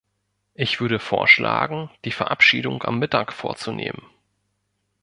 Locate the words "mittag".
2.97-3.31